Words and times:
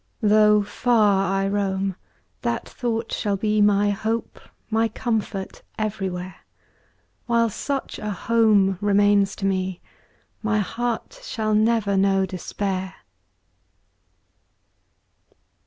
Though 0.23 0.63
far 0.63 1.31
I 1.31 1.47
roam, 1.47 1.95
that 2.41 2.67
thought 2.67 3.13
shall 3.13 3.37
be 3.37 3.61
My 3.61 3.91
hope, 3.91 4.39
my 4.71 4.87
comfort, 4.87 5.61
everywhere; 5.77 6.37
While 7.27 7.51
such 7.51 7.99
a 7.99 8.09
home 8.09 8.79
remains 8.81 9.35
to 9.35 9.45
me, 9.45 9.79
My 10.41 10.57
heart 10.57 11.19
shall 11.21 11.53
never 11.53 11.95
know 11.97 12.25
despair! 12.25 12.95